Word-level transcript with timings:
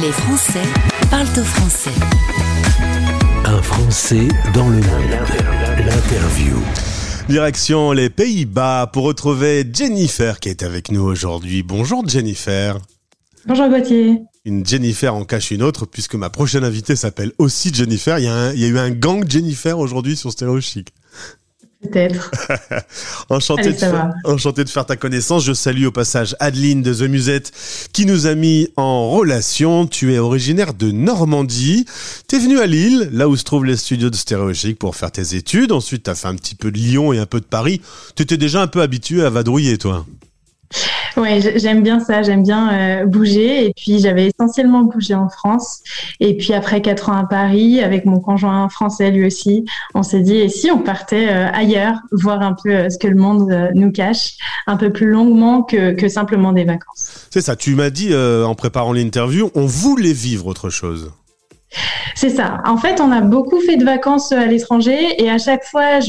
Les 0.00 0.12
Français 0.12 0.62
parlent 1.10 1.26
au 1.38 1.44
français. 1.44 1.90
Un 3.44 3.62
Français 3.62 4.28
dans 4.54 4.68
le 4.68 4.76
monde. 4.76 5.10
L'interview. 5.84 6.56
Direction 7.28 7.92
les 7.92 8.10
Pays-Bas 8.10 8.88
pour 8.92 9.04
retrouver 9.04 9.66
Jennifer 9.72 10.40
qui 10.40 10.48
est 10.48 10.62
avec 10.62 10.90
nous 10.90 11.02
aujourd'hui. 11.02 11.62
Bonjour 11.62 12.06
Jennifer. 12.08 12.78
Bonjour 13.46 13.68
Gauthier. 13.68 14.20
Une 14.44 14.64
Jennifer 14.66 15.14
en 15.14 15.24
cache 15.24 15.50
une 15.50 15.62
autre 15.62 15.86
puisque 15.86 16.14
ma 16.14 16.30
prochaine 16.30 16.64
invitée 16.64 16.96
s'appelle 16.96 17.32
aussi 17.38 17.72
Jennifer. 17.72 18.18
Il 18.18 18.24
y, 18.24 18.28
a 18.28 18.34
un- 18.34 18.52
il 18.52 18.60
y 18.60 18.64
a 18.64 18.68
eu 18.68 18.78
un 18.78 18.90
gang 18.90 19.24
Jennifer 19.28 19.78
aujourd'hui 19.78 20.16
sur 20.16 20.32
Stéréo 20.32 20.60
Chic. 20.60 20.88
Peut-être. 21.82 22.30
Enchanté, 23.30 23.62
Allez, 23.62 23.72
de 23.72 23.78
faire, 23.78 24.12
enchanté 24.24 24.64
de 24.64 24.68
faire 24.68 24.84
ta 24.84 24.96
connaissance. 24.96 25.44
Je 25.44 25.54
salue 25.54 25.86
au 25.86 25.90
passage 25.90 26.36
Adeline 26.38 26.82
de 26.82 26.92
The 26.92 27.08
Musette 27.08 27.52
qui 27.92 28.04
nous 28.04 28.26
a 28.26 28.34
mis 28.34 28.68
en 28.76 29.10
relation. 29.10 29.86
Tu 29.86 30.12
es 30.12 30.18
originaire 30.18 30.74
de 30.74 30.90
Normandie. 30.90 31.86
T'es 32.28 32.38
venu 32.38 32.60
à 32.60 32.66
Lille, 32.66 33.08
là 33.12 33.28
où 33.28 33.36
se 33.36 33.44
trouvent 33.44 33.64
les 33.64 33.78
studios 33.78 34.10
de 34.10 34.16
Stéréo 34.16 34.52
Chic 34.52 34.78
pour 34.78 34.94
faire 34.94 35.10
tes 35.10 35.34
études. 35.34 35.72
Ensuite, 35.72 36.02
t'as 36.02 36.14
fait 36.14 36.28
un 36.28 36.34
petit 36.34 36.54
peu 36.54 36.70
de 36.70 36.76
Lyon 36.76 37.14
et 37.14 37.18
un 37.18 37.26
peu 37.26 37.40
de 37.40 37.46
Paris. 37.46 37.80
T'étais 38.14 38.36
déjà 38.36 38.60
un 38.60 38.66
peu 38.66 38.82
habitué 38.82 39.24
à 39.24 39.30
vadrouiller, 39.30 39.78
toi. 39.78 40.04
Ouais, 41.16 41.40
j'aime 41.56 41.82
bien 41.82 42.00
ça, 42.00 42.22
j'aime 42.22 42.42
bien 42.42 42.72
euh, 42.72 43.04
bouger. 43.04 43.66
Et 43.66 43.74
puis 43.74 43.98
j'avais 43.98 44.28
essentiellement 44.28 44.82
bougé 44.82 45.14
en 45.14 45.28
France. 45.28 45.82
Et 46.20 46.36
puis 46.36 46.52
après 46.52 46.80
quatre 46.82 47.10
ans 47.10 47.16
à 47.16 47.26
Paris, 47.26 47.80
avec 47.80 48.04
mon 48.04 48.20
conjoint 48.20 48.68
français 48.68 49.10
lui 49.10 49.26
aussi, 49.26 49.64
on 49.94 50.02
s'est 50.02 50.20
dit 50.20 50.36
et 50.36 50.48
si 50.48 50.70
on 50.70 50.78
partait 50.78 51.28
euh, 51.28 51.50
ailleurs, 51.52 51.96
voir 52.12 52.42
un 52.42 52.54
peu 52.54 52.70
euh, 52.70 52.90
ce 52.90 52.98
que 52.98 53.08
le 53.08 53.16
monde 53.16 53.70
nous 53.74 53.90
cache, 53.90 54.34
un 54.66 54.76
peu 54.76 54.92
plus 54.92 55.10
longuement 55.10 55.62
que, 55.62 56.08
simplement 56.08 56.52
des 56.52 56.64
vacances. 56.64 57.26
C'est 57.30 57.40
ça, 57.40 57.56
tu 57.56 57.74
m'as 57.74 57.90
dit 57.90 58.14
en 58.14 58.54
préparant 58.54 58.92
l'interview, 58.92 59.50
on 59.54 59.66
voulait 59.66 60.12
vivre 60.12 60.46
autre 60.46 60.70
chose. 60.70 61.12
C'est 62.20 62.28
ça. 62.28 62.58
En 62.66 62.76
fait, 62.76 63.00
on 63.00 63.12
a 63.12 63.22
beaucoup 63.22 63.58
fait 63.60 63.78
de 63.78 63.84
vacances 63.86 64.30
à 64.30 64.44
l'étranger 64.44 65.22
et 65.22 65.30
à 65.30 65.38
chaque 65.38 65.64
fois, 65.64 66.00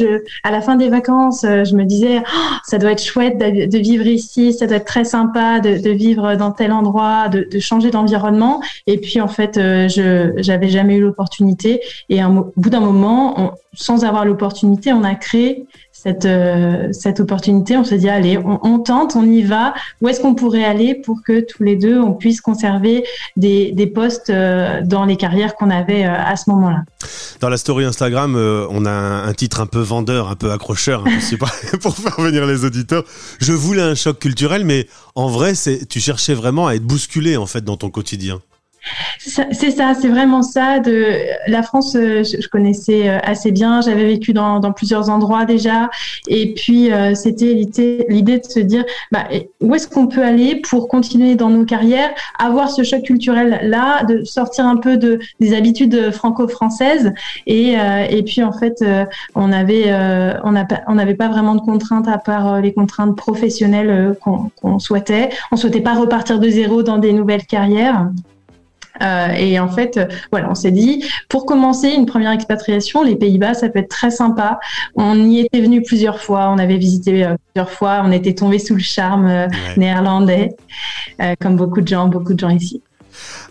à 0.44 0.52
la 0.52 0.60
fin 0.60 0.76
des 0.76 0.90
vacances, 0.90 1.46
euh, 1.46 1.64
je 1.64 1.74
me 1.74 1.86
disais, 1.86 2.22
Oh, 2.22 2.56
ça 2.66 2.78
doit 2.80 2.92
être 2.92 3.02
chouette 3.02 3.38
de, 3.38 3.78
vivre 3.78 4.06
ici, 4.06 4.52
ça 4.52 4.68
doit 4.68 4.76
être 4.76 4.86
très 4.86 5.06
sympa 5.06 5.62
de, 5.62 5.90
vivre 5.90 6.36
dans 6.36 6.52
tel 6.52 6.74
endroit, 6.74 7.30
de, 7.30 7.48
changer 7.60 7.92
d'environnement. 7.92 8.60
Et 8.88 8.98
puis, 8.98 9.22
en 9.22 9.30
fait, 9.30 9.56
euh, 9.56 9.88
je, 9.88 10.34
j'avais 10.36 10.68
jamais 10.68 10.98
eu 10.98 11.02
l'opportunité. 11.02 11.80
Et 12.10 12.22
au 12.26 12.52
bout 12.58 12.70
d'un 12.70 12.82
moment, 12.82 13.54
sans 13.74 14.04
avoir 14.04 14.26
l'opportunité, 14.26 14.92
on 14.92 15.06
a 15.06 15.16
créé 15.16 15.66
cette, 16.02 16.26
euh, 16.26 16.88
cette 16.94 17.20
opportunité. 17.20 17.78
On 17.78 17.84
s'est 17.84 18.00
dit, 18.00 18.10
allez, 18.10 18.38
on, 18.38 18.80
tente, 18.80 19.16
on 19.16 19.24
y 19.24 19.44
va. 19.44 19.74
Où 20.02 20.10
est-ce 20.10 20.20
qu'on 20.20 20.34
pourrait 20.34 20.64
aller 20.64 20.96
pour 20.96 21.22
que 21.22 21.42
tous 21.42 21.64
les 21.64 21.76
deux, 21.76 22.00
on 22.00 22.14
puisse 22.14 22.42
conserver 22.42 23.04
des, 23.38 23.72
des 23.72 23.88
postes 23.88 24.32
euh, 24.32 24.82
dans 24.84 25.06
les 25.06 25.16
carrières 25.16 25.56
qu'on 25.56 25.70
avait 25.70 26.06
euh, 26.06 26.14
à 26.14 26.36
ce 26.38 26.50
moment-là? 26.50 26.84
Dans 27.40 27.50
la 27.50 27.58
story 27.58 27.86
Instagram, 27.86 28.36
on 28.36 28.86
a 28.86 28.92
un, 28.92 29.34
titre 29.34 29.62
un 29.62 29.68
peu 29.68 29.80
vendeur, 29.80 30.30
un 30.30 30.36
peu 30.36 30.52
accrocheur, 30.52 31.04
hein, 31.06 31.20
sais 31.20 31.38
pas, 31.38 31.52
pour 31.82 31.96
faire 31.96 32.20
venir 32.20 32.46
les 32.46 32.66
auditeurs. 32.66 33.04
Je 33.40 33.54
voulais 33.54 33.82
un 33.82 33.96
choc 33.96 34.20
culturel, 34.20 34.66
mais 34.66 34.88
en 35.16 35.28
vrai, 35.28 35.56
c'est, 35.56 35.88
tu 35.88 36.00
cherchais 36.00 36.34
vraiment 36.34 36.68
à 36.68 36.76
être 36.76 36.84
bousculé 36.84 37.38
en 37.38 37.46
fait 37.46 37.64
dans 37.64 37.78
ton 37.78 37.90
quotidien. 37.90 38.42
C'est 39.20 39.70
ça- 39.72 39.94
c'est 39.94 40.08
vraiment 40.08 40.42
ça. 40.42 40.80
La 41.48 41.64
France, 41.64 41.96
euh, 41.96 42.24
je, 42.24 42.48
connaissais 42.48 43.08
euh, 43.10 43.20
assez 43.24 43.52
bien. 43.52 43.82
J'avais 43.82 44.06
vécu 44.06 44.34
dans, 44.34 44.60
plusieurs 44.74 45.10
endroits 45.10 45.46
déjà, 45.46 45.90
et 46.28 46.54
puis 46.54 46.92
euh, 46.92 47.14
c'était 47.14 47.54
l'idée 47.54 48.40
de 48.40 48.46
se 48.46 48.60
dire, 48.60 48.84
bah, 49.12 49.26
où 49.60 49.76
est-ce 49.76 49.88
qu'on 49.88 50.08
peut 50.08 50.24
aller 50.24 50.56
pour 50.56 50.88
continuer 50.88 51.36
dans 51.36 51.50
nos 51.50 51.66
carrières, 51.66 52.10
avoir 52.40 52.70
ce 52.70 52.84
choc 52.84 53.04
culturel 53.04 53.60
là, 53.64 54.04
de 54.06 54.24
sortir 54.24 54.66
un 54.66 54.78
peu 54.78 54.98
de 54.98 55.20
des 55.40 55.54
habitudes 55.54 56.12
franco-françaises, 56.12 57.14
et 57.48 58.24
puis 58.26 58.44
en 58.44 58.54
fait, 58.54 58.84
on 59.36 59.48
n'avait 59.48 61.16
pas 61.16 61.28
vraiment 61.28 61.56
de 61.56 61.62
contraintes 61.62 62.08
à 62.08 62.18
part 62.18 62.62
les 62.62 62.74
contraintes 62.74 63.16
professionnelles 63.16 64.16
qu'on 64.24 64.50
qu'on 64.62 64.80
souhaitait. 64.80 65.30
On 65.52 65.56
souhaitait 65.56 65.82
pas 65.82 65.94
repartir 65.94 66.40
de 66.40 66.50
zéro 66.50 66.84
dans 66.84 66.98
des 66.98 67.14
nouvelles 67.14 67.46
carrières. 67.46 68.10
Euh, 69.02 69.32
et 69.34 69.60
en 69.60 69.70
fait, 69.70 69.98
euh, 69.98 70.06
voilà, 70.32 70.50
on 70.50 70.56
s'est 70.56 70.72
dit, 70.72 71.06
pour 71.30 71.46
commencer 71.46 71.90
une 71.90 72.06
première 72.06 72.32
expatriation, 72.32 73.04
les 73.04 73.16
Pays-Bas, 73.16 73.54
ça 73.54 73.70
peut 73.70 73.80
être 73.80 73.90
très 73.90 74.12
sympa. 74.12 74.60
On 74.96 75.18
y 75.30 75.40
était 75.40 75.62
venu 75.62 75.82
plusieurs 75.82 76.20
fois, 76.22 76.50
on 76.50 76.58
avait 76.58 76.78
visité 76.78 77.24
euh, 77.26 77.36
plusieurs 77.54 77.72
fois, 77.72 78.02
on 78.06 78.12
était 78.12 78.34
tombé 78.34 78.60
sous 78.60 78.76
le 78.76 78.82
charme 78.82 79.28
euh, 79.28 79.48
Ouais. 79.48 79.78
néerlandais, 79.78 80.50
euh, 81.22 81.36
comme 81.40 81.56
beaucoup 81.56 81.82
de 81.82 81.88
gens, 81.88 82.08
beaucoup 82.08 82.34
de 82.34 82.40
gens 82.40 82.50
ici. 82.50 82.82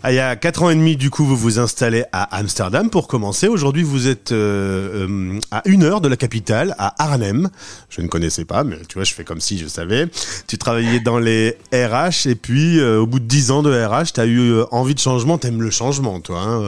Ah, 0.03 0.11
il 0.11 0.15
y 0.15 0.19
a 0.19 0.35
quatre 0.35 0.63
ans 0.63 0.69
et 0.69 0.75
demi, 0.75 0.95
du 0.95 1.09
coup, 1.09 1.25
vous 1.25 1.35
vous 1.37 1.59
installez 1.59 2.03
à 2.11 2.35
Amsterdam 2.37 2.89
pour 2.89 3.07
commencer. 3.07 3.47
Aujourd'hui, 3.47 3.83
vous 3.83 4.07
êtes 4.07 4.31
euh, 4.31 5.07
euh, 5.07 5.39
à 5.51 5.61
une 5.65 5.83
heure 5.83 6.01
de 6.01 6.07
la 6.07 6.17
capitale, 6.17 6.75
à 6.77 6.95
Arnhem. 7.03 7.49
Je 7.89 8.01
ne 8.01 8.07
connaissais 8.07 8.45
pas, 8.45 8.63
mais 8.63 8.77
tu 8.87 8.95
vois, 8.95 9.03
je 9.03 9.13
fais 9.13 9.23
comme 9.23 9.41
si 9.41 9.57
je 9.57 9.67
savais. 9.67 10.07
Tu 10.47 10.57
travaillais 10.57 10.99
dans 10.99 11.19
les 11.19 11.57
RH 11.73 12.27
et 12.27 12.35
puis, 12.35 12.79
euh, 12.79 12.99
au 13.01 13.07
bout 13.07 13.19
de 13.19 13.25
dix 13.25 13.51
ans 13.51 13.63
de 13.63 13.71
RH, 13.71 14.13
tu 14.13 14.19
as 14.19 14.25
eu 14.25 14.61
envie 14.71 14.95
de 14.95 14.99
changement. 14.99 15.37
T'aimes 15.37 15.61
le 15.61 15.71
changement, 15.71 16.19
toi. 16.19 16.39
Hein 16.41 16.61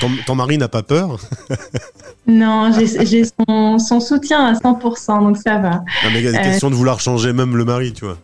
ton, 0.00 0.10
ton 0.26 0.34
mari 0.34 0.58
n'a 0.58 0.68
pas 0.68 0.82
peur? 0.82 1.18
Non, 2.26 2.72
j'ai 2.72 3.22
son, 3.24 3.78
son 3.78 4.00
soutien 4.00 4.46
à 4.46 4.52
100%, 4.54 5.22
donc 5.22 5.36
ça 5.36 5.58
va. 5.58 5.70
Non, 5.72 6.10
mais 6.10 6.20
il 6.20 6.24
y 6.24 6.28
a 6.28 6.32
des 6.32 6.38
Euh. 6.38 6.42
questions 6.42 6.70
de 6.70 6.74
vouloir 6.74 6.98
changer 6.98 7.34
même 7.34 7.54
le 7.54 7.66
mari, 7.66 7.92
tu 7.92 8.06
vois. 8.06 8.16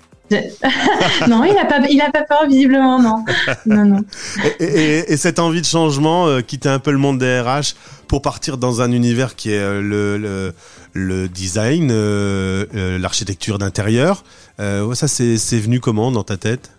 Non, 1.28 1.44
il 1.44 1.56
a 1.58 1.64
pas, 1.64 1.80
pas 2.12 2.22
peur 2.24 2.46
visiblement, 2.48 3.00
non. 3.00 3.24
Non. 3.66 4.00
Et, 4.60 4.64
et- 4.64 5.12
et 5.12 5.16
cette 5.16 5.38
envie 5.38 5.60
de 5.60 5.66
changement, 5.66 6.26
euh, 6.28 6.41
quitter 6.41 6.68
un 6.68 6.78
peu 6.78 6.91
le 6.92 6.98
monde 6.98 7.18
des 7.18 7.41
RH 7.41 7.74
pour 8.08 8.22
partir 8.22 8.56
dans 8.56 8.80
un 8.80 8.92
univers 8.92 9.34
qui 9.36 9.52
est 9.52 9.58
euh, 9.58 10.54
le, 10.94 11.28
design, 11.28 11.90
euh, 11.90 12.98
l'architecture 12.98 13.58
d'intérieur, 13.58 14.24
ça 14.58 15.08
c'est 15.08 15.58
venu 15.58 15.80
comment 15.80 16.10
dans 16.12 16.24
ta 16.24 16.36
tête? 16.36 16.70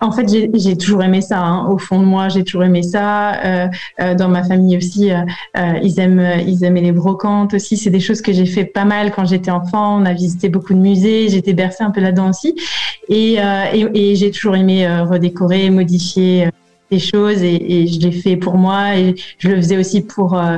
En 0.00 0.12
fait, 0.12 0.28
j'ai 0.28 0.50
j'ai 0.54 0.76
toujours 0.76 1.02
aimé 1.02 1.20
ça. 1.20 1.38
hein. 1.40 1.66
Au 1.68 1.78
fond 1.78 2.00
de 2.00 2.04
moi, 2.04 2.28
j'ai 2.28 2.44
toujours 2.44 2.64
aimé 2.64 2.82
ça. 2.82 3.34
Euh, 3.44 3.68
euh, 4.00 4.14
dans 4.14 4.28
ma 4.28 4.42
famille 4.44 4.76
aussi, 4.76 5.10
euh, 5.10 5.18
euh, 5.56 5.74
ils 5.82 5.98
aiment, 6.00 6.26
ils 6.46 6.64
aimaient 6.64 6.80
les 6.80 6.92
brocantes 6.92 7.54
aussi. 7.54 7.76
C'est 7.76 7.90
des 7.90 8.00
choses 8.00 8.20
que 8.20 8.32
j'ai 8.32 8.46
fait 8.46 8.64
pas 8.64 8.84
mal 8.84 9.12
quand 9.12 9.24
j'étais 9.24 9.50
enfant. 9.50 10.00
On 10.00 10.04
a 10.04 10.12
visité 10.12 10.48
beaucoup 10.48 10.74
de 10.74 10.78
musées. 10.78 11.28
J'étais 11.28 11.52
bercée 11.52 11.84
un 11.84 11.90
peu 11.90 12.00
là-dedans 12.00 12.30
aussi. 12.30 12.54
Et, 13.08 13.34
et, 13.34 13.86
et 13.94 14.16
j'ai 14.16 14.30
toujours 14.30 14.56
aimé 14.56 14.86
redécorer, 15.02 15.70
modifier. 15.70 16.48
Des 16.90 16.98
choses 16.98 17.42
et, 17.42 17.82
et 17.82 17.86
je 17.86 18.00
l'ai 18.00 18.12
fait 18.12 18.36
pour 18.36 18.56
moi 18.56 18.96
et 18.96 19.14
je 19.38 19.48
le 19.48 19.56
faisais 19.56 19.76
aussi 19.76 20.02
pour 20.02 20.38
euh, 20.38 20.56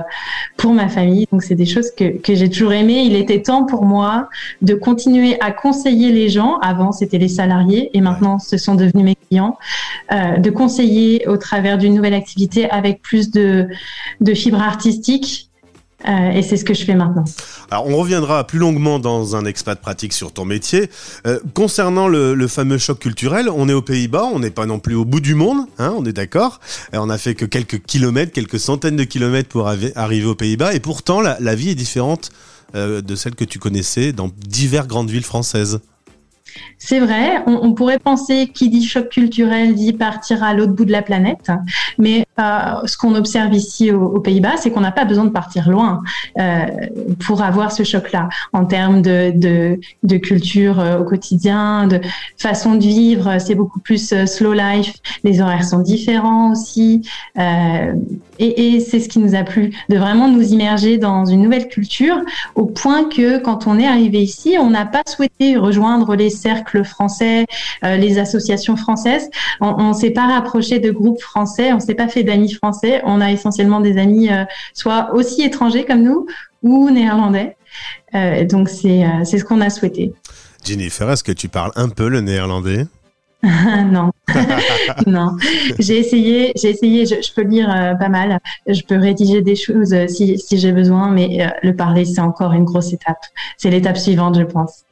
pour 0.57 0.73
ma 0.73 0.89
famille. 0.89 1.27
Donc 1.33 1.43
c'est 1.43 1.55
des 1.55 1.67
choses 1.67 1.91
que, 1.91 2.19
que 2.19 2.35
j'ai 2.35 2.49
toujours 2.49 2.73
aimé 2.73 3.03
il 3.07 3.17
était 3.17 3.43
temps 3.43 3.65
pour 3.65 3.85
moi 3.85 4.29
de 4.63 4.75
continuer 4.75 5.37
à 5.41 5.53
conseiller 5.53 6.13
les 6.13 6.29
gens. 6.29 6.59
Avant 6.59 6.93
c'était 6.93 7.19
les 7.19 7.29
salariés 7.29 7.91
et 7.95 8.01
maintenant 8.01 8.39
ce 8.39 8.57
sont 8.57 8.75
devenus 8.75 9.05
mes 9.05 9.17
clients 9.17 9.59
euh, 10.13 10.39
de 10.39 10.51
conseiller 10.51 11.27
au 11.29 11.37
travers 11.37 11.79
d'une 11.79 11.95
nouvelle 11.95 12.15
activité 12.15 12.69
avec 12.71 13.03
plus 13.03 13.31
de, 13.31 13.69
de 14.21 14.35
fibres 14.35 14.63
artistiques. 14.63 15.52
Euh, 16.09 16.31
et 16.31 16.43
c'est 16.43 16.57
ce 16.57 16.65
que 16.65 16.75
je 16.75 16.85
fais 16.85 16.95
maintenant. 16.95 17.25
Alors 17.71 17.87
on 17.89 17.97
reviendra 17.97 18.47
plus 18.47 18.59
longuement 18.59 18.99
dans 18.99 19.37
un 19.37 19.45
expat 19.45 19.81
pratique 19.81 20.13
sur 20.13 20.33
ton 20.33 20.45
métier. 20.45 20.91
Euh, 21.27 21.39
concernant 21.55 22.09
le, 22.09 22.35
le 22.35 22.49
fameux 22.49 22.79
choc 22.79 22.99
culturel, 22.99 23.49
on 23.49 23.69
est 23.69 23.73
aux 23.73 23.83
Pays-Bas, 23.83 24.29
on 24.33 24.41
n'est 24.41 24.51
pas 24.51 24.67
non 24.67 24.79
plus 24.79 24.95
au 24.95 25.05
bout 25.05 25.21
du 25.21 25.35
monde, 25.35 25.67
hein, 25.79 25.95
on 25.97 26.05
est 26.05 26.13
d'accord. 26.13 26.61
Et 26.93 26.99
On 26.99 27.09
a 27.09 27.19
fait 27.19 27.35
que 27.35 27.45
quelques 27.45 27.83
kilomètres, 27.83 28.33
quelques 28.33 28.59
centaines 28.59 28.97
de 28.97 29.05
kilomètres 29.05 29.49
pour 29.49 29.69
arri- 29.69 29.93
arriver 29.95 30.27
aux 30.27 30.35
Pays-Bas, 30.35 30.75
et 30.75 30.81
pourtant 30.81 31.21
la, 31.21 31.37
la 31.41 31.55
vie 31.55 31.71
est 31.71 31.75
différente 31.77 32.31
euh, 32.75 33.01
de 33.01 33.15
celle 33.15 33.35
que 33.35 33.45
tu 33.45 33.59
connaissais 33.59 34.13
dans 34.13 34.31
diverses 34.47 34.89
grandes 34.89 35.11
villes 35.11 35.23
françaises. 35.25 35.81
C'est 36.79 37.01
vrai, 37.01 37.43
on, 37.47 37.61
on 37.63 37.73
pourrait 37.73 37.99
penser 37.99 38.51
qui 38.53 38.69
dit 38.69 38.87
choc 38.87 39.09
culturel 39.09 39.75
dit 39.75 39.95
partir 39.95 40.43
à 40.43 40.53
l'autre 40.53 40.73
bout 40.73 40.85
de 40.85 40.93
la 40.93 41.01
planète, 41.01 41.51
mais 41.97 42.27
euh, 42.39 42.87
ce 42.87 42.97
qu'on 42.97 43.15
observe 43.15 43.53
ici 43.53 43.93
aux, 43.93 44.21
Pays-Bas, 44.21 44.57
c'est 44.57 44.71
qu'on 44.71 44.81
n'a 44.81 44.93
pas 44.93 45.05
besoin 45.05 45.25
de 45.25 45.31
partir 45.31 45.69
loin 45.69 46.03
euh, 46.39 46.67
pour 47.27 47.43
avoir 47.43 47.73
ce 47.73 47.83
choc-là 47.83 48.29
en 48.53 48.65
termes 48.65 49.03
de, 49.03 49.79
culture 50.19 50.81
euh, 50.81 50.99
au 51.01 51.05
quotidien, 51.05 51.87
de 51.87 52.01
façon 52.39 52.77
de 52.77 52.83
vivre. 52.83 53.39
C'est 53.39 53.55
beaucoup 53.55 53.81
plus 53.81 54.13
euh, 54.13 54.27
slow 54.27 54.55
life. 54.55 54.95
Les 55.25 55.41
horaires 55.41 55.65
sont 55.65 55.81
différents 55.81 56.53
aussi, 56.53 57.03
euh, 57.39 57.93
et, 58.39 58.81
c'est 58.81 59.01
ce 59.01 59.09
qui 59.09 59.19
nous 59.19 59.35
a 59.35 59.43
plu 59.43 59.73
de 59.89 59.97
vraiment 59.97 60.29
nous 60.29 60.53
immerger 60.53 60.99
dans 60.99 61.25
une 61.25 61.43
nouvelle 61.43 61.69
culture 61.69 62.17
au 62.55 62.67
point 62.67 63.05
que 63.09 63.39
quand 63.39 63.67
on 63.67 63.79
est 63.79 63.87
arrivé 63.87 64.23
ici, 64.23 64.57
on 64.59 64.71
n'a 64.71 64.87
pas 64.87 65.03
souhaité 65.07 65.57
rejoindre 65.57 66.17
les 66.17 66.31
cercles 66.31 66.85
français, 66.85 67.47
euh, 67.85 67.97
les 67.97 68.19
associations 68.19 68.77
françaises. 68.77 69.31
On, 69.61 69.89
ne 69.89 69.93
s'est 69.93 70.11
pas 70.11 70.27
rapproché 70.27 70.79
de 70.79 70.91
groupes 70.91 71.21
français, 71.21 71.73
on 71.73 71.81
s'est 71.81 71.95
pas 71.95 72.09
fait 72.09 72.22
d'amis 72.25 72.53
français. 72.53 73.01
On 73.05 73.21
a 73.21 73.31
essentiellement 73.33 73.81
des 73.81 73.99
amis 73.99 74.31
euh, 74.31 74.45
soit 74.75 75.13
aussi 75.15 75.43
étrangers 75.43 75.85
comme 75.85 76.03
nous 76.03 76.27
ou 76.63 76.91
néerlandais. 76.91 77.57
Euh, 78.15 78.45
donc 78.45 78.69
c'est 78.69 79.05
euh, 79.05 79.25
c'est 79.25 79.39
ce 79.39 79.45
qu'on 79.45 79.61
a 79.61 79.71
souhaité. 79.71 80.13
Jennifer, 80.65 81.11
est-ce 81.11 81.25
que 81.25 81.33
tu 81.33 81.49
parles 81.49 81.73
un 81.75 81.89
peu 81.89 82.09
le 82.09 82.21
néerlandais? 82.21 82.87
Non, 83.91 84.13
non. 85.07 85.37
J'ai 85.79 85.99
essayé, 85.99 86.53
j'ai 86.57 86.71
essayé. 86.71 87.07
Je, 87.07 87.33
peux 87.35 87.43
lire 87.43 87.69
euh, 87.71 87.95
pas 87.95 88.09
mal. 88.09 88.39
Je 88.67 88.83
peux 88.83 88.97
rédiger 88.97 89.43
des 89.43 89.57
choses 89.57 89.93
euh, 89.93 90.07
si, 90.07 90.39
si 90.39 90.59
j'ai 90.59 90.73
besoin, 90.73 91.11
mais 91.11 91.43
euh, 91.43 91.49
le 91.63 91.75
parler, 91.75 92.05
c'est 92.05 92.21
encore 92.21 92.53
une 92.53 92.65
grosse 92.65 92.93
étape. 92.93 93.19
C'est 93.57 93.71
l'étape 93.71 93.99
suivante, 93.99 94.39
je 94.39 94.45
pense. 94.45 94.85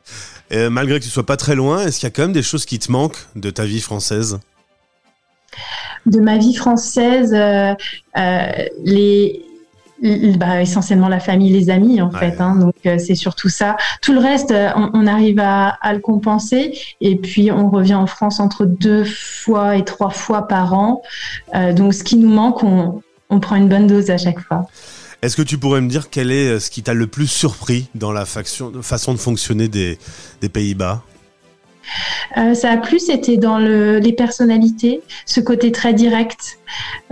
malgré 0.71 0.99
que 0.99 1.05
tu 1.05 1.11
sois 1.11 1.27
pas 1.27 1.37
très 1.37 1.55
loin, 1.55 1.87
est-ce 1.87 2.01
qu'il 2.01 2.07
y 2.07 2.09
a 2.09 2.11
quand 2.11 2.23
même 2.23 2.33
des 2.33 2.43
choses 2.43 2.67
qui 2.67 2.79
te 2.79 2.91
manquent 2.91 3.25
de 3.37 3.51
ta 3.51 3.65
vie 3.65 3.81
française? 3.81 4.41
De 6.07 6.21
ma 6.21 6.39
vie 6.39 6.55
française, 6.55 7.33
les 8.85 9.45
bah, 10.03 10.63
essentiellement 10.63 11.09
la 11.09 11.21
famille, 11.21 11.53
les 11.53 11.71
amis 11.71 12.01
en 12.01 12.11
fait. 12.11 12.41
Hein, 12.41 12.57
donc 12.57 12.75
euh, 12.87 12.97
c'est 12.99 13.15
surtout 13.15 13.49
ça. 13.49 13.77
Tout 14.01 14.13
le 14.13 14.19
reste, 14.19 14.51
euh, 14.51 14.71
on, 14.75 15.07
arrive 15.07 15.39
à, 15.41 15.69
à, 15.69 15.93
le 15.93 16.01
compenser 16.01 16.79
et 17.01 17.17
puis 17.17 17.53
on 17.53 17.69
revient 17.69 17.95
en 17.95 18.07
France 18.07 18.41
entre 18.41 18.65
deux 18.65 19.05
fois 19.05 19.77
et 19.77 19.85
trois 19.85 20.11
fois 20.11 20.49
par 20.49 20.73
an. 20.73 21.03
Euh, 21.55 21.73
donc 21.73 21.93
ce 21.95 22.03
qui 22.03 22.17
nous 22.17 22.31
manque, 22.31 22.63
on, 22.63 23.03
on, 23.29 23.41
prend 23.41 23.57
une 23.57 23.69
bonne 23.69 23.87
dose 23.87 24.11
à 24.11 24.17
chaque 24.17 24.41
fois. 24.41 24.69
Est-ce 25.21 25.37
que 25.37 25.43
tu 25.43 25.59
pourrais 25.59 25.83
me 25.83 25.89
dire 25.89 26.09
quel 26.09 26.33
est 26.33 26.61
ce 26.61 26.71
qui 26.71 26.83
t'a 26.83 26.95
le 26.95 27.07
plus 27.07 27.27
surpris 27.27 27.89
dans 27.95 28.13
la 28.13 28.25
façon 28.25 28.71
de 28.71 29.19
fonctionner 29.19 29.69
des, 29.69 29.99
des 30.41 30.49
Pays-Bas? 30.49 31.03
Euh, 32.37 32.55
ça 32.55 32.71
a 32.71 32.77
plus 32.77 33.09
été 33.09 33.37
dans 33.37 33.59
le, 33.59 33.99
les 33.99 34.13
personnalités, 34.13 35.03
ce 35.27 35.41
côté 35.41 35.73
très 35.73 35.95
direct, 35.95 36.59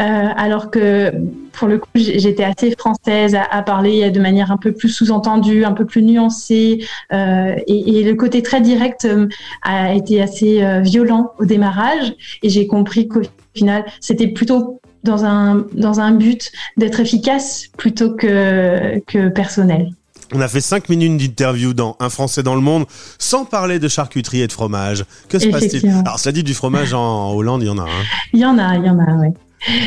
euh, 0.01 0.03
alors 0.37 0.71
que 0.71 1.13
pour 1.53 1.69
le 1.69 1.79
coup 1.79 1.89
j'étais 1.95 2.45
assez 2.45 2.71
française 2.71 3.37
à, 3.51 3.63
parler 3.63 4.11
de 4.11 4.21
manière 4.21 4.53
un 4.53 4.57
peu 4.57 4.73
plus 4.73 4.89
sous-entendue, 4.89 5.65
un 5.65 5.73
peu 5.73 5.85
plus 5.85 6.03
nuancée, 6.03 6.85
euh, 7.13 7.55
et, 7.67 7.99
et, 7.99 8.05
le 8.05 8.15
côté 8.15 8.43
très 8.43 8.61
direct 8.61 9.05
euh, 9.05 9.27
a 9.63 9.95
été 9.95 10.23
assez 10.23 10.63
euh, 10.63 10.81
violent 10.81 11.33
au 11.39 11.45
démarrage, 11.45 12.15
et 12.43 12.49
j'ai 12.49 12.67
compris 12.67 13.09
qu'au 13.09 13.23
final 13.55 13.85
c'était 14.01 14.29
plutôt 14.29 14.81
dans 15.03 15.25
un, 15.25 15.67
dans 15.73 16.01
un 16.01 16.13
but 16.13 16.53
d'être 16.77 17.01
efficace 17.01 17.69
plutôt 17.77 18.15
que, 18.15 18.99
que 19.07 19.29
personnel. 19.29 19.93
On 20.35 20.41
a 20.41 20.49
fait 20.49 20.61
5 20.61 20.89
minutes 20.89 21.17
d'interview 21.17 21.73
dans 21.73 21.97
Un 22.01 22.11
Français 22.11 22.43
dans 22.43 22.55
le 22.55 22.61
monde 22.61 22.85
sans 23.19 23.45
parler 23.45 23.79
de 23.79 23.89
charcuterie 23.89 24.43
et 24.43 24.47
de 24.47 24.53
fromage. 24.53 25.05
Que 25.29 25.39
se 25.39 25.49
passe-t-il 25.49 25.89
Alors, 25.89 26.19
ça 26.19 26.33
dit 26.33 26.43
du 26.43 26.55
fromage 26.55 26.93
en 26.93 27.33
Hollande, 27.33 27.63
il 27.63 27.67
y 27.67 27.71
en 27.71 27.79
a. 27.79 27.83
Hein. 27.83 28.05
Il 28.33 28.41
y 28.41 28.45
en 28.45 28.59
a, 28.59 28.77
il 28.77 28.85
y 28.85 28.91
en 28.91 28.99
a, 28.99 29.13
oui. 29.21 29.29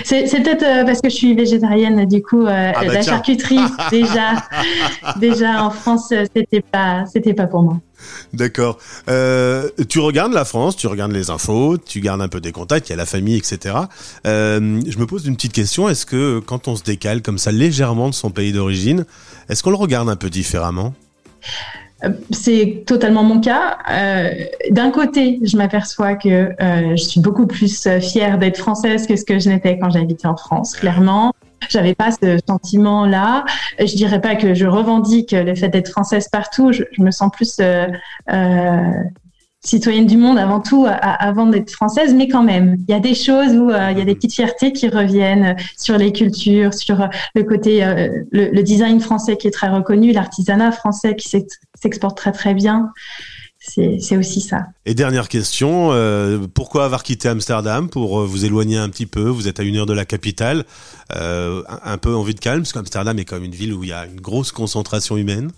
C'est 0.03 0.25
peut-être 0.43 0.63
euh, 0.63 0.85
parce 0.85 1.01
que 1.01 1.09
je 1.09 1.15
suis 1.15 1.33
végétarienne, 1.33 2.05
du 2.05 2.21
coup, 2.21 2.45
euh, 2.45 2.71
ah 2.75 2.85
bah 2.85 2.93
la 2.93 3.01
charcuterie, 3.01 3.59
déjà, 3.89 4.43
déjà 5.19 5.63
en 5.63 5.69
France, 5.69 6.11
euh, 6.11 6.25
c'était 6.35 6.61
pas, 6.61 7.05
c'était 7.05 7.33
pas 7.33 7.47
pour 7.47 7.63
moi. 7.63 7.77
D'accord. 8.33 8.77
tu 9.07 9.99
regardes 9.99 10.33
la 10.33 10.45
France, 10.45 10.75
tu 10.75 10.87
regardes 10.87 11.11
les 11.11 11.29
infos, 11.29 11.77
tu 11.77 11.99
gardes 11.99 12.21
un 12.21 12.27
peu 12.27 12.39
des 12.39 12.51
contacts, 12.51 12.89
il 12.89 12.91
y 12.91 12.93
a 12.93 12.97
la 12.97 13.05
famille, 13.05 13.37
etc. 13.37 13.75
je 14.25 14.97
me 14.99 15.05
pose 15.05 15.25
une 15.25 15.35
petite 15.35 15.53
question. 15.53 15.89
Est-ce 15.89 16.05
que 16.05 16.39
quand 16.39 16.67
on 16.67 16.75
se 16.75 16.83
décale 16.83 17.21
comme 17.21 17.37
ça 17.37 17.51
légèrement 17.51 18.09
de 18.09 18.13
son 18.13 18.29
pays 18.29 18.51
d'origine, 18.51 19.05
est-ce 19.49 19.63
qu'on 19.63 19.71
le 19.71 19.75
regarde 19.75 20.09
un 20.09 20.15
peu 20.15 20.29
différemment? 20.29 20.93
C'est 22.31 22.83
totalement 22.87 23.23
mon 23.23 23.39
cas. 23.39 23.77
Euh, 23.91 24.31
d'un 24.71 24.89
côté, 24.89 25.39
je 25.43 25.55
m'aperçois 25.55 26.15
que 26.15 26.29
euh, 26.29 26.95
je 26.95 27.03
suis 27.03 27.21
beaucoup 27.21 27.45
plus 27.45 27.87
fière 27.99 28.39
d'être 28.39 28.57
française 28.57 29.05
que 29.05 29.15
ce 29.15 29.23
que 29.23 29.37
je 29.37 29.49
n'étais 29.49 29.77
quand 29.77 29.91
j'habitais 29.91 30.27
en 30.27 30.35
France, 30.35 30.73
clairement. 30.73 31.33
J'avais 31.71 31.95
pas 31.95 32.11
ce 32.11 32.37
sentiment-là. 32.47 33.45
Je 33.79 33.95
dirais 33.95 34.21
pas 34.21 34.35
que 34.35 34.53
je 34.53 34.65
revendique 34.65 35.31
le 35.31 35.55
fait 35.55 35.69
d'être 35.69 35.89
française 35.89 36.27
partout. 36.29 36.71
Je, 36.71 36.83
me 36.99 37.11
sens 37.11 37.31
plus 37.31 37.59
euh, 37.59 37.87
citoyenne 39.63 40.07
du 40.07 40.17
monde 40.17 40.39
avant 40.39 40.59
tout, 40.59 40.87
avant 40.89 41.45
d'être 41.45 41.69
française, 41.69 42.15
mais 42.15 42.27
quand 42.27 42.43
même, 42.43 42.77
il 42.87 42.91
y 42.91 42.95
a 42.95 42.99
des 42.99 43.13
choses 43.13 43.53
où 43.53 43.69
euh, 43.69 43.91
il 43.91 43.97
y 43.97 44.01
a 44.01 44.05
des 44.05 44.15
petites 44.15 44.33
fiertés 44.33 44.73
qui 44.73 44.89
reviennent 44.89 45.55
sur 45.77 45.97
les 45.97 46.11
cultures, 46.11 46.73
sur 46.73 47.01
euh, 47.01 47.07
le 47.35 47.43
côté, 47.43 47.83
euh, 47.83 48.09
le, 48.31 48.61
design 48.63 48.99
français 48.99 49.37
qui 49.37 49.47
est 49.47 49.51
très 49.51 49.69
reconnu, 49.69 50.13
l'artisanat 50.13 50.71
français 50.71 51.15
qui 51.15 51.29
s'exporte 51.75 52.17
très 52.17 52.31
très 52.31 52.55
bien. 52.55 52.91
C'est 53.63 54.17
aussi 54.17 54.41
ça. 54.41 54.65
Et 54.87 54.95
dernière 54.95 55.29
question, 55.29 55.91
pourquoi 56.55 56.83
avoir 56.83 57.03
quitté 57.03 57.29
Amsterdam 57.29 57.89
pour 57.89 58.25
vous 58.25 58.43
éloigner 58.43 58.77
un 58.77 58.89
petit 58.89 59.05
peu? 59.05 59.29
Vous 59.29 59.47
êtes 59.47 59.59
à 59.59 59.63
une 59.63 59.77
heure 59.77 59.85
de 59.85 59.93
la 59.93 60.03
capitale, 60.03 60.65
un 61.11 61.97
peu 61.99 62.15
envie 62.15 62.33
de 62.33 62.39
calme, 62.39 62.61
parce 62.61 62.73
qu'Amsterdam 62.73 63.19
est 63.19 63.25
quand 63.25 63.35
même 63.35 63.45
une 63.45 63.51
ville 63.51 63.73
où 63.75 63.83
il 63.83 63.89
y 63.89 63.93
a 63.93 64.07
une 64.07 64.19
grosse 64.19 64.51
concentration 64.51 65.15
humaine. 65.15 65.51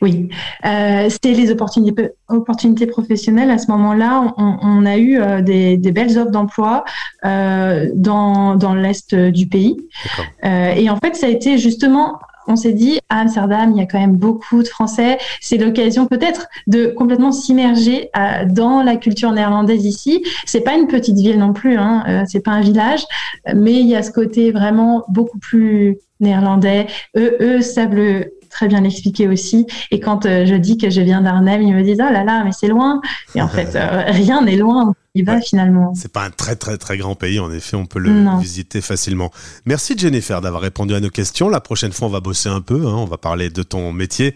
Oui, 0.00 0.28
euh, 0.64 1.08
c'était 1.10 1.32
les 1.32 1.50
opportunités, 1.50 2.10
opportunités 2.28 2.86
professionnelles. 2.86 3.50
À 3.50 3.58
ce 3.58 3.70
moment-là, 3.72 4.32
on, 4.36 4.86
a 4.86 4.96
eu 4.96 5.20
euh, 5.20 5.42
des, 5.42 5.76
belles 5.76 6.16
offres 6.18 6.30
d'emploi 6.30 6.84
euh, 7.24 7.88
dans, 7.94 8.54
dans 8.54 8.74
l'est 8.74 9.14
du 9.14 9.48
pays. 9.48 9.76
Euh, 10.44 10.72
et 10.72 10.88
en 10.88 10.96
fait, 10.98 11.16
ça 11.16 11.26
a 11.26 11.30
été 11.30 11.58
justement 11.58 12.20
on 12.48 12.56
s'est 12.56 12.72
dit 12.72 12.98
à 13.08 13.20
Amsterdam, 13.20 13.72
il 13.74 13.78
y 13.78 13.82
a 13.82 13.86
quand 13.86 14.00
même 14.00 14.16
beaucoup 14.16 14.62
de 14.62 14.68
Français. 14.68 15.18
C'est 15.40 15.58
l'occasion 15.58 16.06
peut-être 16.06 16.48
de 16.66 16.86
complètement 16.86 17.32
s'immerger 17.32 18.10
dans 18.48 18.82
la 18.82 18.96
culture 18.96 19.32
néerlandaise 19.32 19.84
ici. 19.84 20.24
C'est 20.46 20.62
pas 20.62 20.74
une 20.74 20.86
petite 20.86 21.16
ville 21.16 21.38
non 21.38 21.52
plus, 21.52 21.76
hein, 21.76 22.04
euh, 22.08 22.22
c'est 22.26 22.42
pas 22.42 22.52
un 22.52 22.60
village, 22.60 23.04
mais 23.54 23.74
il 23.74 23.86
y 23.86 23.94
a 23.94 24.02
ce 24.02 24.10
côté 24.10 24.50
vraiment 24.50 25.04
beaucoup 25.08 25.38
plus 25.38 25.98
néerlandais. 26.20 26.86
Eux, 27.16 27.36
eux 27.40 27.60
savent 27.60 27.94
le 27.94 28.37
très 28.48 28.68
bien 28.68 28.80
l'expliquer 28.80 29.28
aussi. 29.28 29.66
Et 29.90 30.00
quand 30.00 30.26
euh, 30.26 30.46
je 30.46 30.54
dis 30.54 30.78
que 30.78 30.90
je 30.90 31.00
viens 31.00 31.20
d'Arnhem, 31.20 31.62
ils 31.62 31.74
me 31.74 31.82
disent 31.82 32.00
oh 32.00 32.12
là 32.12 32.24
là, 32.24 32.42
mais 32.44 32.52
c'est 32.52 32.68
loin. 32.68 33.00
Et 33.34 33.42
en 33.42 33.48
fait, 33.48 33.70
euh, 33.76 34.04
rien 34.06 34.42
n'est 34.42 34.56
loin. 34.56 34.94
Il 35.14 35.24
va 35.24 35.40
finalement. 35.40 35.94
C'est 35.94 36.12
pas 36.12 36.24
un 36.24 36.30
très 36.30 36.54
très 36.54 36.76
très 36.78 36.96
grand 36.96 37.14
pays, 37.14 37.40
en 37.40 37.50
effet, 37.50 37.76
on 37.76 37.86
peut 37.86 37.98
le 37.98 38.38
visiter 38.40 38.80
facilement. 38.80 39.30
Merci 39.64 39.96
Jennifer 39.98 40.40
d'avoir 40.40 40.62
répondu 40.62 40.94
à 40.94 41.00
nos 41.00 41.10
questions. 41.10 41.48
La 41.48 41.60
prochaine 41.60 41.92
fois, 41.92 42.06
on 42.06 42.10
va 42.10 42.20
bosser 42.20 42.48
un 42.48 42.60
peu, 42.60 42.86
hein. 42.86 42.94
on 42.94 43.06
va 43.06 43.18
parler 43.18 43.50
de 43.50 43.62
ton 43.62 43.92
métier 43.92 44.34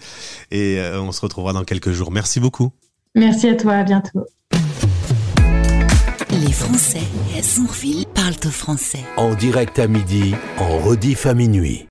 et 0.51 0.79
euh, 0.79 1.01
on 1.01 1.13
se 1.13 1.21
retrouvera 1.21 1.53
dans 1.53 1.65
quelques 1.65 1.93
jours. 1.93 2.11
Merci 2.11 2.41
beaucoup. 2.41 2.73
Merci 3.15 3.49
à 3.49 3.55
toi, 3.55 3.75
à 3.75 3.83
bientôt. 3.85 4.27
Les 6.31 6.53
Français, 6.53 7.03
Sonfil 7.43 8.07
parlent 8.15 8.33
au 8.47 8.51
français. 8.51 9.05
En 9.17 9.35
direct 9.35 9.79
à 9.79 9.87
midi, 9.87 10.35
en 10.59 10.79
rediff 10.79 11.27
à 11.27 11.35
minuit. 11.35 11.81